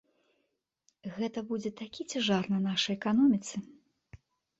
Гэта 1.17 1.43
будзе 1.51 1.71
такі 1.81 2.01
цяжар 2.13 2.43
на 2.53 2.59
нашай 2.69 2.95
эканоміцы. 2.99 3.55